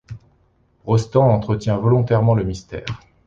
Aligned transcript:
Rostand 0.83 1.29
entretient 1.29 1.77
volontairement 1.77 2.33
le 2.33 2.43
mystère. 2.43 2.87